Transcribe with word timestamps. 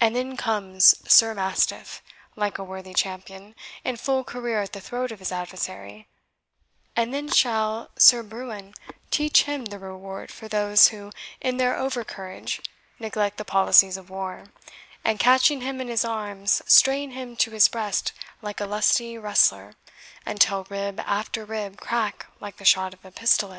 And 0.00 0.16
then 0.16 0.38
comes 0.38 0.94
Sir 1.06 1.34
Mastiff, 1.34 2.02
like 2.36 2.56
a 2.56 2.64
worthy 2.64 2.94
champion, 2.94 3.54
in 3.84 3.98
full 3.98 4.24
career 4.24 4.62
at 4.62 4.72
the 4.72 4.80
throat 4.80 5.12
of 5.12 5.18
his 5.18 5.30
adversary; 5.30 6.08
and 6.96 7.12
then 7.12 7.28
shall 7.28 7.90
Sir 7.98 8.22
Bruin 8.22 8.72
teach 9.10 9.42
him 9.42 9.66
the 9.66 9.78
reward 9.78 10.30
for 10.30 10.48
those 10.48 10.88
who, 10.88 11.10
in 11.38 11.58
their 11.58 11.76
over 11.76 12.02
courage, 12.02 12.62
neglect 12.98 13.36
the 13.36 13.44
policies 13.44 13.98
of 13.98 14.08
war, 14.08 14.44
and, 15.04 15.20
catching 15.20 15.60
him 15.60 15.82
in 15.82 15.88
his 15.88 16.02
arms, 16.02 16.62
strain 16.66 17.10
him 17.10 17.36
to 17.36 17.50
his 17.50 17.68
breast 17.68 18.12
like 18.40 18.58
a 18.58 18.64
lusty 18.64 19.18
wrestler, 19.18 19.74
until 20.24 20.64
rib 20.70 20.98
after 21.00 21.44
rib 21.44 21.78
crack 21.78 22.24
like 22.40 22.56
the 22.56 22.64
shot 22.64 22.94
of 22.94 23.04
a 23.04 23.10
pistolet. 23.10 23.50